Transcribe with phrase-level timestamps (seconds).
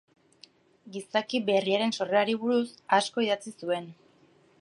[0.95, 2.65] Gizaki berriaren sorrerari buruz
[3.01, 3.93] asko idatzi zuen.